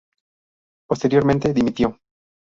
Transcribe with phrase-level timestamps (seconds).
[0.89, 1.95] Posteriormente dimitió.